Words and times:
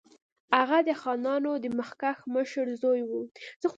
هغه 0.59 0.77
د 0.87 0.89
خانانو 1.01 1.51
د 1.63 1.65
مخکښ 1.79 2.17
مشر 2.35 2.67
زوی 2.81 3.01
وو. 3.09 3.21